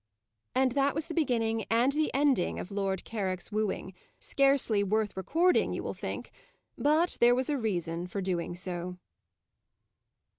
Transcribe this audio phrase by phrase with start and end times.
[0.55, 3.93] And that was the beginning and the ending of Lord Carrick's wooing.
[4.19, 6.31] Scarcely worth recording, you will think.
[6.75, 8.97] But there was a reason for doing so.